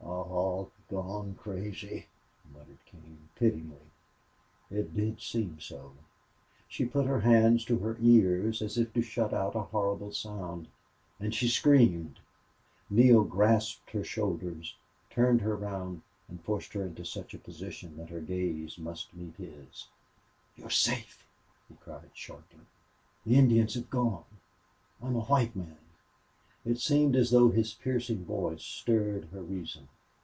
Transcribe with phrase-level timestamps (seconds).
[0.33, 0.65] "Aw!
[0.89, 2.07] Gone crazy!"
[2.53, 3.91] muttered King, pityingly.
[4.69, 5.93] It did seem so.
[6.67, 10.67] She put her hands to her ears as if to shut out a horrible sound.
[11.19, 12.19] And she screamed.
[12.89, 14.75] Neale grasped her shoulders,
[15.09, 19.37] turned her round, and forced her into such a position that her gaze must meet
[19.37, 19.87] his.
[20.57, 21.25] "You're safe!"
[21.69, 22.61] he cried sharply.
[23.25, 24.25] "The Indians have gone!
[25.01, 25.77] I'm a white man!"
[26.65, 29.87] It seemed as though his piercing voice stirred her reason.